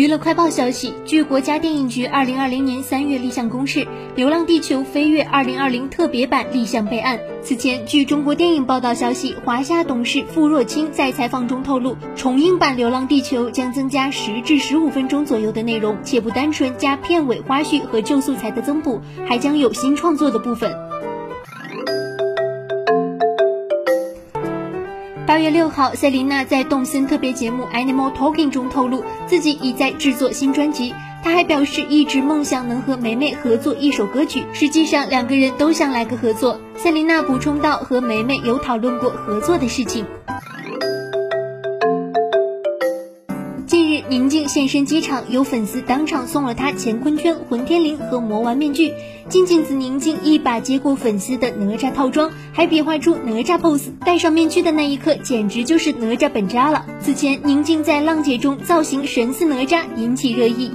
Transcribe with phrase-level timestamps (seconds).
[0.00, 3.80] 娱乐快报消息，据国家电影局二零二零年三月立项公示，
[4.16, 7.20] 《流浪地球》飞跃二零二零特别版立项备案。
[7.42, 20.74] 此前，据中国电影报道消息，华夏董事傅若清在采访中透露，重映版《流浪地球》将增加十至十五分钟左右的内容，且不单纯加片尾花絮和旧素材的增补，还将有新创作的部分。
[25.30, 30.92] 八月六号，塞琳娜在动森特别节目《Animal Talking》中透露，自己已在制作新专辑。
[31.22, 34.44] 她还表示，一直梦想能和梅梅合作一首歌曲。
[34.52, 36.60] 实际上，两个人都想来个合作。
[36.74, 40.04] 塞琳娜补充道，和梅梅有讨论过合作的事情。
[44.10, 48.92] 宁静现身机场，有粉丝当场送了她乾坤圈、混天绫和魔丸面具。
[49.28, 53.92] 金镜子宁静一把接过粉丝的哪吒套装，还比划出哪吒 pose。
[54.04, 56.84] 戴上面具的那一刻，简直就是哪吒本渣了。
[57.00, 60.72] 此前，宁静在浪姐中造型神似哪吒，引起热议。